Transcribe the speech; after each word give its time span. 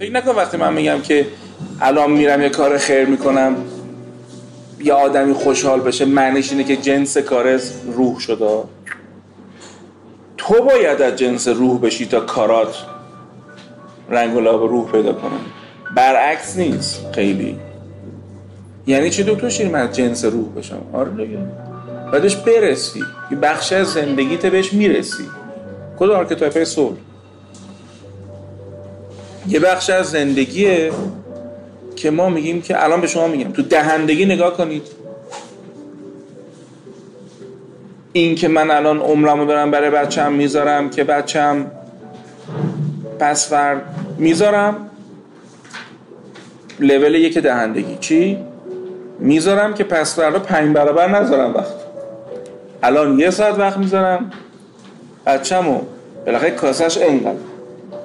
فکر 0.00 0.12
نکن 0.12 0.30
وقتی 0.30 0.56
من 0.56 0.72
میگم 0.72 1.00
که 1.00 1.26
الان 1.80 2.10
میرم 2.10 2.42
یه 2.42 2.48
کار 2.48 2.78
خیر 2.78 3.04
می‌کنم 3.04 3.56
یه 4.84 4.92
آدمی 4.92 5.32
خوشحال 5.32 5.80
بشه 5.80 6.04
معنیش 6.04 6.52
اینه 6.52 6.64
که 6.64 6.76
جنس 6.76 7.18
کار 7.18 7.60
روح 7.96 8.18
شده. 8.18 8.62
تو 10.36 10.62
باید 10.62 11.02
از 11.02 11.16
جنس 11.16 11.48
روح 11.48 11.80
بشی 11.80 12.06
تا 12.06 12.20
کارات 12.20 12.76
رنگ 14.10 14.36
و 14.36 14.40
لاب 14.40 14.62
روح 14.62 14.92
پیدا 14.92 15.12
کنه 15.12 15.36
برعکس 15.96 16.56
نیست 16.56 17.06
خیلی. 17.14 17.56
یعنی 18.86 19.10
چی 19.10 19.22
دکتر 19.22 19.48
شیر 19.48 19.68
من 19.68 19.92
جنس 19.92 20.24
روح 20.24 20.48
بشم. 20.56 20.82
آره 20.92 21.10
دیگه. 21.10 21.38
بعدش 22.12 22.36
برسی. 22.36 23.00
یه 23.30 23.36
بخش 23.36 23.72
از 23.72 23.86
زندگیت 23.86 24.46
بهش 24.46 24.72
می‌رسی. 24.72 25.24
کدوم 25.98 26.16
آرکتایپ 26.16 26.64
سول 26.64 26.92
یه 29.48 29.60
بخش 29.60 29.90
از 29.90 30.10
زندگیه 30.10 30.92
که 31.96 32.10
ما 32.10 32.28
میگیم 32.28 32.62
که 32.62 32.84
الان 32.84 33.00
به 33.00 33.06
شما 33.06 33.28
میگم. 33.28 33.52
تو 33.52 33.62
دهندگی 33.62 34.26
نگاه 34.26 34.56
کنید. 34.56 34.82
این 38.12 38.34
که 38.34 38.48
من 38.48 38.70
الان 38.70 38.98
عمرمو 38.98 39.44
دارم 39.44 39.70
برای 39.70 39.90
بچم 39.90 40.32
می‌ذارم 40.32 40.90
که 40.90 41.04
بچم 41.04 41.66
پسورد 43.18 43.82
می‌ذارم. 44.18 44.90
لول 46.80 47.14
یک 47.14 47.38
دهندگی. 47.38 47.96
چی؟ 48.00 48.38
می‌ذارم 49.18 49.74
که 49.74 49.84
پسورد 49.84 50.34
رو 50.34 50.40
پنج 50.40 50.74
برابر 50.74 51.08
نذارم 51.08 51.54
وقت. 51.54 51.74
الان 52.82 53.18
یه 53.18 53.30
ساعت 53.30 53.58
وقت 53.58 53.78
می‌ذارم. 53.78 54.30
بچه‌مو 55.26 55.80
بالاخره 56.26 56.50
کاسش 56.50 56.98
اینقدر. 56.98 57.38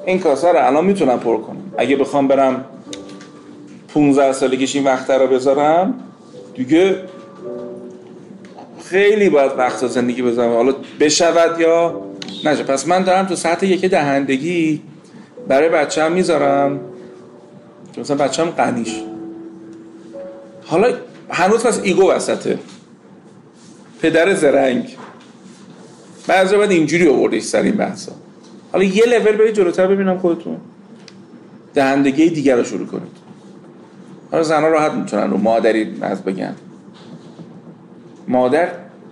این 0.06 0.20
کاسه 0.20 0.52
رو 0.52 0.68
الان 0.68 0.86
می‌تونم 0.86 1.20
پر 1.20 1.38
کنم. 1.38 1.74
اگه 1.78 1.96
بخوام 1.96 2.28
برم 2.28 2.66
15 3.94 4.32
سالگیش 4.34 4.76
این 4.76 4.86
وقت 4.86 5.10
رو 5.10 5.28
بذارم 5.28 5.94
دیگه 6.56 7.02
خیلی 8.84 9.30
باید 9.30 9.52
وقت 9.58 9.88
زندگی 9.88 10.22
بذارم. 10.22 10.54
حالا 10.54 10.74
بشود 11.00 11.60
یا 11.60 12.02
نشه. 12.44 12.64
پس 12.64 12.88
من 12.88 13.04
دارم 13.04 13.26
تو 13.26 13.36
سطح 13.36 13.66
یک 13.66 13.86
دهندگی 13.86 14.82
برای 15.48 15.70
بچه 15.70 16.10
می‌ذارم. 16.10 16.80
که 17.94 18.02
مثلا 18.02 18.18
بچه 18.18 18.44
هم 18.44 18.50
قنیش 18.50 19.02
حالا 20.66 20.94
هنوز 21.30 21.64
پس 21.64 21.80
ایگو 21.84 22.12
وسطه. 22.12 22.60
پدر 24.02 24.34
زرنگ. 24.34 24.98
بعضی 26.28 26.56
باید 26.56 26.72
اینجوری 26.72 27.10
آوردش 27.10 27.42
سر 27.42 27.62
این 27.62 27.76
بحثا. 27.76 28.12
حالا 28.76 28.88
یه 28.88 29.06
لول 29.06 29.38
برید 29.38 29.56
جلوتر 29.56 29.88
ببینم 29.88 30.18
خودتون. 30.18 30.58
دهندگی 31.74 32.30
دیگر 32.30 32.56
رو 32.56 32.64
شروع 32.64 32.88
کنید. 32.88 33.18
حالا 34.32 34.44
زنها 34.44 34.68
راحت 34.68 34.92
می‌تونن 34.92 35.32
رو 35.32 35.38
مادری 35.38 35.98
از 36.02 36.24
بگن. 36.24 36.56
مادر 38.28 38.70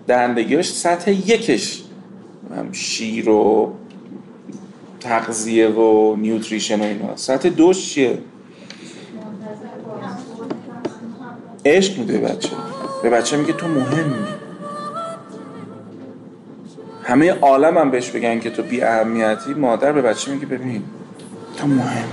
دهندگیش 0.08 0.70
سطح 0.72 1.11
یکش. 1.11 1.83
شیر 2.72 3.30
و 3.30 3.73
تغذیه 5.00 5.67
و 5.67 6.16
نیوتریشن 6.16 6.80
و 6.80 6.83
اینا. 6.83 7.16
سطح 7.16 7.50
دوش 7.50 7.94
چیه؟ 7.94 8.17
عشق 11.66 12.00
میده 12.00 12.17
بچه. 12.17 12.50
به 13.03 13.09
بچه 13.09 13.38
میگه 13.38 13.53
تو 13.53 13.67
مهمی. 13.67 14.33
همه 17.03 17.31
عالم 17.31 17.77
هم 17.77 17.91
بهش 17.91 18.09
بگن 18.09 18.39
که 18.39 18.49
تو 18.49 18.64
بی 18.64 18.81
اهمیتی 18.81 19.53
مادر 19.53 19.91
به 19.91 20.02
بچه 20.02 20.31
میگه 20.31 20.45
ببین 20.45 20.83
تو 21.58 21.67
مهمی 21.67 22.03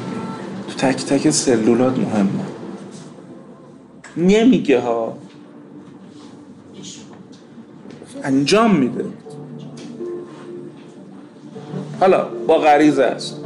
تو 0.69 0.75
تک 0.75 1.05
تک 1.05 1.31
سلولات 1.31 1.99
مهمه 1.99 2.45
نمیگه 4.17 4.81
ها. 4.81 5.17
انجام 8.25 8.77
میده. 8.77 9.05
حالا 12.01 12.25
با 12.47 12.59
غریزه 12.59 13.05
است. 13.05 13.41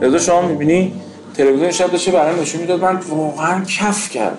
رضا 0.00 0.18
شما 0.18 0.42
می‌بینی 0.42 0.92
تلویزیون 1.34 1.70
شب 1.70 1.90
داشته 1.90 2.10
برای 2.10 2.40
نشون 2.40 2.60
می‌داد. 2.60 2.82
من 2.82 2.96
واقعا 2.96 3.64
کف 3.64 4.10
کردم. 4.10 4.36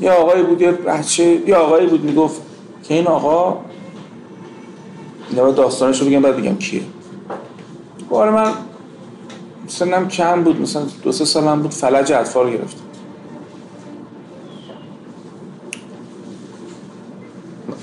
یه 0.00 0.10
آقایی 0.10 0.42
بود 0.42 0.60
یه 0.60 0.72
بچه 0.72 1.24
یه 1.24 1.54
آقایی 1.54 1.86
بود 1.86 2.04
می‌گفت 2.04 2.42
که 2.82 2.94
این 2.94 3.06
آقا 3.06 3.60
داستانش 5.56 6.00
رو 6.00 6.06
بگم 6.06 6.22
بعد 6.22 6.36
بگم 6.36 6.56
کیه. 6.56 6.82
بار 8.08 8.30
من 8.30 8.52
سنم 9.66 10.08
کم 10.08 10.42
بود 10.42 10.60
مثلا 10.60 10.82
دو 11.02 11.12
سه 11.12 11.24
سالم 11.24 11.62
بود 11.62 11.70
فلج 11.70 12.12
اطفال 12.12 12.50
گرفتم. 12.50 12.80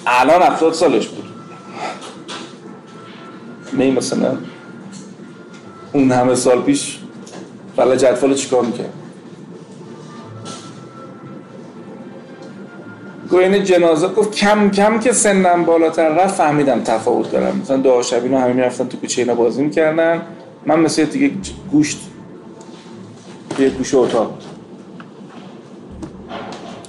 الان 0.05 0.41
افتاد 0.41 0.73
سالش 0.73 1.07
بود. 1.07 1.25
می 3.73 3.91
مثلا 3.91 4.37
اون 5.93 6.11
همه 6.11 6.35
سال 6.35 6.61
پیش 6.61 6.99
فلج 7.75 8.05
اطفال 8.05 8.33
چیکار 8.33 8.65
می‌کرد؟ 8.65 8.93
گوین 13.29 13.63
جنازه 13.63 14.07
گفت 14.07 14.35
کم 14.35 14.69
کم 14.69 14.99
که 14.99 15.11
سنم 15.11 15.65
بالاتر 15.65 16.09
رفت 16.09 16.35
فهمیدم 16.35 16.83
تفاوت 16.83 17.31
دارم. 17.31 17.59
مثلا 17.61 17.77
دعا 17.77 18.01
شبینا 18.01 18.39
همه 18.39 18.53
می‌رفتن 18.53 18.87
تو 18.87 18.97
کوچه 18.97 19.21
اینا 19.21 19.35
بازی 19.35 19.63
می‌کردن. 19.63 20.21
من 20.65 20.79
مثل 20.79 21.05
دیگه 21.05 21.31
گوشت 21.71 21.99
یه 23.59 23.69
گوشه 23.69 23.97
اتاق. 23.97 24.37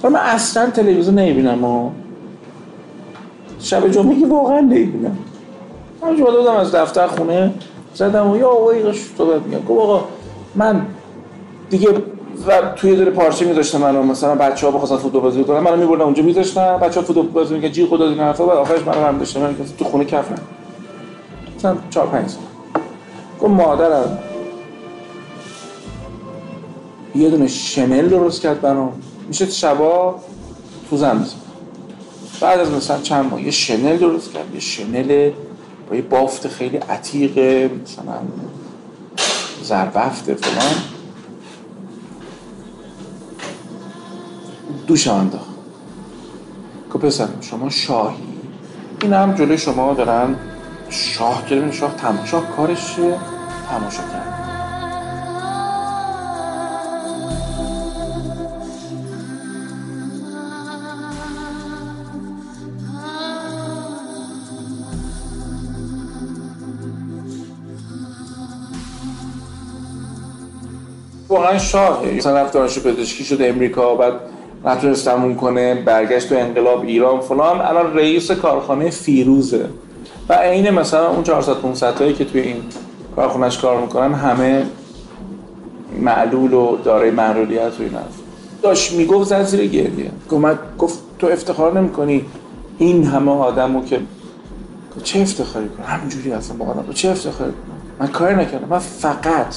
من 0.03 0.15
اصلا 0.15 0.69
تلویزیون 0.69 1.19
نمی‌بینم 1.19 1.63
و 1.63 1.91
شب 3.59 3.87
جمعه 3.87 4.19
که 4.19 4.25
واقعا 4.25 4.59
نمی‌بینم. 4.59 5.17
من 6.01 6.15
جو 6.15 6.25
دادم 6.25 6.55
از 6.55 6.75
دفتر 6.75 7.07
خونه 7.07 7.53
زدم 7.93 8.31
و 8.31 8.37
یا 8.37 8.49
آقایی 8.49 8.93
صحبت 9.17 9.41
میگم 9.41 9.65
گفت 9.65 9.81
آقا 9.81 10.03
من 10.55 10.85
دیگه 11.69 11.89
و 12.47 12.61
توی 12.75 12.95
دور 12.95 13.09
پارچه 13.09 13.45
میذاشتم 13.45 13.77
منو 13.77 14.03
مثلا 14.03 14.35
بچه 14.35 14.67
ها 14.67 14.71
بخواستن 14.71 14.97
فوتبال 14.97 15.21
بازی 15.21 15.43
کنن 15.43 15.59
منو 15.59 15.77
میبردم 15.77 16.03
اونجا 16.05 16.23
میذاشتم 16.23 16.77
بچه 16.77 16.99
ها 16.99 17.05
فوتبال 17.05 17.27
بازی 17.27 17.53
می‌کنن 17.53 17.71
جی 17.71 17.85
خدا 17.85 18.09
دیگه 18.09 18.23
حرفا 18.23 18.45
بعد 18.45 18.57
آخرش 18.57 18.81
منو 18.81 19.05
هم 19.05 19.17
داشتم 19.17 19.39
من 19.39 19.55
تو 19.77 19.85
خونه 19.85 20.05
کف 20.05 20.31
نه. 20.31 20.37
مثلا 21.57 21.75
4 21.89 22.07
5 22.07 22.29
سال. 22.29 22.39
گفت 23.41 23.51
مادرم 23.51 24.19
یه 27.15 27.29
دونه 27.29 27.47
شنل 27.47 28.09
درست 28.09 28.41
کرد 28.41 28.61
برام. 28.61 28.93
میشه 29.27 29.45
شبا 29.45 30.15
تو 30.89 30.97
زن 30.97 31.25
بعد 32.41 32.59
از 32.59 32.71
مثلا 32.71 32.99
چند 33.01 33.31
ماه 33.31 33.41
یه 33.41 33.51
شنل 33.51 33.97
درست 33.97 34.31
کرد. 34.33 34.53
یه 34.53 34.59
شنل 34.59 35.31
یه 35.95 36.01
بافت 36.01 36.47
خیلی 36.47 36.77
عتیقه 36.77 37.69
مثلا 37.83 38.19
زربفته 39.63 40.35
فلان. 40.35 40.75
دوشم 44.87 45.13
انداخت 45.13 45.45
که 46.93 46.97
پسر 46.99 47.27
شما 47.41 47.69
شاهی؟ 47.69 48.15
این 49.01 49.13
هم 49.13 49.35
جلوی 49.35 49.57
شما 49.57 49.93
دارن 49.93 50.35
شاه 50.89 51.45
گرفت 51.49 51.73
شاه 51.73 51.95
تماشا 51.95 52.41
کارش 52.41 52.95
تماشا 53.69 54.01
کرد. 54.01 54.30
واقعا 71.31 71.57
شاهه 71.57 72.11
مثلا 72.17 72.41
رفت 72.41 72.53
دانشجو 72.53 72.81
پزشکی 72.81 73.23
شد 73.23 73.37
امریکا 73.41 73.95
بعد 73.95 74.13
نتونست 74.65 75.05
تموم 75.05 75.35
کنه 75.35 75.75
برگشت 75.75 76.29
تو 76.29 76.35
انقلاب 76.35 76.81
ایران 76.81 77.19
فلان. 77.19 77.61
الان 77.61 77.93
رئیس 77.93 78.31
کارخانه 78.31 78.89
فیروزه. 78.89 79.65
و 80.29 80.33
عین 80.33 80.69
مثلا 80.69 81.09
اون 81.09 81.23
400 81.23 81.53
500 81.53 81.95
تایی 81.95 82.13
که 82.13 82.25
توی 82.25 82.41
این 82.41 82.55
کارخونهش 83.15 83.57
کار 83.57 83.81
می‌کنن 83.81 84.13
همه 84.13 84.65
معلول 85.99 86.53
و 86.53 86.77
دارای 86.77 87.11
معلولیت 87.11 87.79
و 87.79 87.83
اینا. 87.83 87.99
داشت 88.61 88.91
می‌گفت 88.91 89.29
زد 89.29 89.43
زیر 89.43 89.67
گریه. 89.67 90.11
گفت 90.29 90.77
گفت 90.77 90.99
تو 91.19 91.27
افتخار 91.27 91.79
نمی‌کنی 91.79 92.25
این 92.77 93.03
همه 93.03 93.31
آدمو 93.31 93.85
که 93.85 93.99
چه 95.03 95.19
افتخاری 95.19 95.69
کنم؟ 95.69 95.85
همینجوری 95.85 96.31
اصلا 96.31 96.57
با 96.57 96.65
آدم. 96.65 96.93
چه 96.93 97.09
افتخاری 97.09 97.51
کنم؟ 97.51 97.97
من 97.99 98.07
کاری 98.07 98.35
نکردم. 98.35 98.67
من 98.69 98.79
فقط 98.79 99.55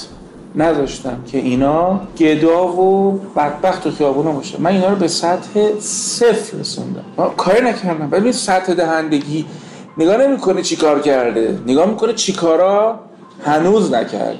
نداشتم 0.56 1.16
که 1.26 1.38
اینا 1.38 2.00
گدا 2.18 2.66
و 2.66 3.12
بدبخت 3.36 3.86
و 3.86 3.90
خیابونا 3.90 4.32
باشه. 4.32 4.60
من 4.60 4.70
اینا 4.70 4.88
رو 4.88 4.96
به 4.96 5.08
سطح 5.08 5.80
صفر 5.80 6.56
رسوندم. 6.56 7.04
کاری 7.36 7.64
نکردم. 7.64 8.10
ببین 8.10 8.32
سطح 8.32 8.74
دهندگی 8.74 9.46
نگاه 9.98 10.16
نمی‌کنه 10.16 10.62
چی 10.62 10.76
کار 10.76 11.00
کرده. 11.00 11.58
نگاه 11.66 11.86
می‌کنه 11.86 12.12
چی 12.12 12.32
کارا 12.32 13.00
هنوز 13.44 13.92
نکرده. 13.92 14.38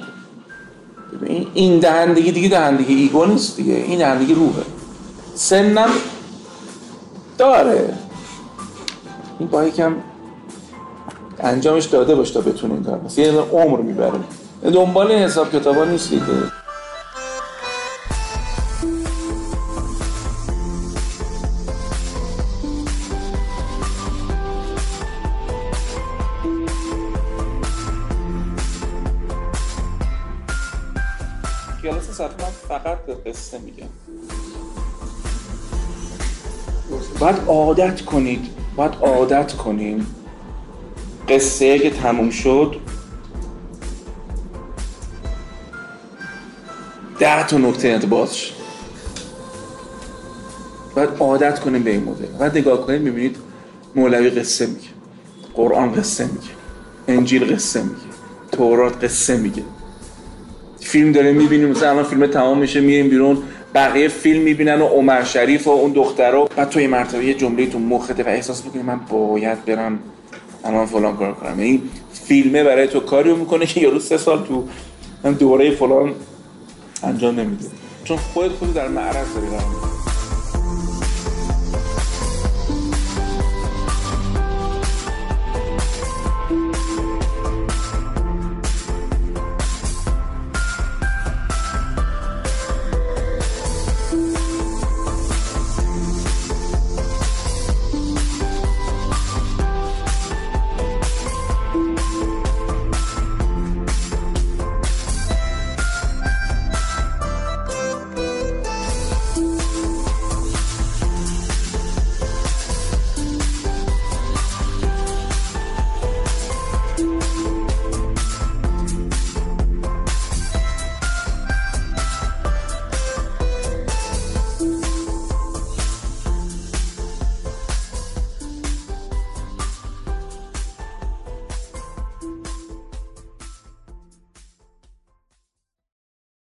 این 1.53 1.79
دهندگی 1.79 2.31
دیگه 2.31 2.49
دهندگی 2.49 2.95
ایگو 2.95 3.25
نیست 3.25 3.57
دیگه. 3.57 3.73
این 3.73 3.99
دهندگی 3.99 4.33
روحه. 4.33 4.63
سنم 5.35 5.89
داره. 7.37 7.93
این 9.39 9.49
با 9.49 9.63
یکم 9.63 9.95
انجامش 11.39 11.85
داده 11.85 12.15
باش 12.15 12.31
تا 12.31 12.41
بتونه 12.41 12.73
این 12.73 12.83
کار 12.83 12.99
یه 13.17 13.31
عمر 13.31 13.81
می‌بره 13.81 14.11
دنبال 14.71 15.11
این 15.11 15.23
حساب 15.23 15.51
کتابا 15.51 15.85
نیست 15.85 16.09
دیگه. 16.09 16.25
کلاس 31.83 32.21
من 32.21 32.27
فقط 32.67 32.97
به 33.05 33.13
قصه 33.13 33.57
میگم. 33.59 33.87
باید 37.19 37.35
عادت 37.47 38.01
کنید. 38.01 38.47
باید 38.75 38.93
عادت 39.01 39.53
کنیم. 39.53 40.15
قصه 41.29 41.79
که 41.79 41.89
تموم 41.89 42.29
شد 42.29 42.75
ده 47.19 47.47
تا 47.47 47.57
باز 47.57 48.09
بازش 48.09 48.51
باید 50.95 51.09
عادت 51.19 51.59
کنیم 51.59 51.83
به 51.83 51.91
این 51.91 52.03
مدل. 52.03 52.25
باید 52.39 52.57
نگاه 52.57 52.85
کنید 52.85 53.01
می‌بینید 53.01 53.35
مولوی 53.95 54.29
قصه 54.29 54.65
میگه 54.65 54.87
قرآن 55.53 55.93
قصه 55.93 56.23
میگه 56.23 56.47
انجیل 57.07 57.55
قصه 57.55 57.83
میگه 57.83 57.95
تورات 58.51 59.03
قصه 59.03 59.37
میگه. 59.37 59.63
فیلم 60.79 61.11
داره 61.11 61.31
می‌بینیم 61.31 61.69
مثلا 61.69 61.89
الان 61.89 62.03
فیلم 62.03 62.27
تمام 62.27 62.57
میشه 62.57 62.79
میریم 62.79 63.09
بیرون 63.09 63.37
بقیه 63.75 64.07
فیلم 64.07 64.43
می‌بینن 64.43 64.81
و 64.81 64.85
عمر 64.85 65.23
شریف 65.23 65.67
و 65.67 65.71
اون 65.71 65.91
دخترها. 65.91 66.49
بعد 66.55 66.69
تو 66.69 66.81
یه 66.81 66.87
مرتبه 66.87 67.25
یه 67.25 67.33
جمله 67.33 67.65
تو 67.65 67.79
مخته 67.79 68.23
و 68.23 68.27
احساس 68.27 68.65
می‌کنی 68.65 68.81
من 68.81 68.99
باید 69.09 69.65
برم 69.65 69.99
الان 70.63 70.85
فلان 70.85 71.17
کار 71.17 71.33
کنم. 71.33 71.59
این 71.59 71.81
فیلمه 72.13 72.63
برای 72.63 72.87
تو 72.87 72.99
کاری 72.99 73.33
می‌کنه 73.33 73.65
که 73.65 73.81
یارو 73.81 73.99
سه 73.99 74.17
سال 74.17 74.43
تو 74.43 74.67
دوره 75.39 75.71
فلان 75.71 76.13
انجام 77.05 77.39
نمیده. 77.39 77.65
چون 78.03 78.17
خودت 78.17 78.51
خود 78.51 78.73
در 78.73 78.87
معرض 78.87 79.33
داری 79.35 79.47
قرار 79.47 80.14